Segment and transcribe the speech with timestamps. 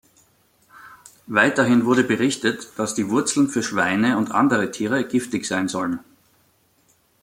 [1.27, 5.99] Weiterhin wurde berichtet, dass die Wurzeln für Schweine und andere Tiere giftig sein sollen.